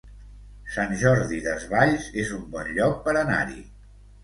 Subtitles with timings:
[0.75, 3.63] Sant Jordi Desvalls es un bon lloc per anar-hi